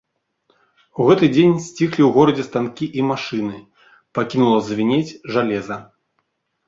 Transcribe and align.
У 1.01 1.05
гэты 1.09 1.25
дзень 1.35 1.51
сціхлі 1.65 2.01
ў 2.05 2.09
горадзе 2.15 2.45
станкі 2.49 2.85
і 3.01 3.05
машыны, 3.11 3.57
пакінула 4.17 4.57
звінець 4.71 5.09
жалеза. 5.37 5.77